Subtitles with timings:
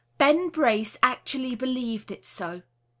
[0.17, 2.63] Ben Brace actually believed it so.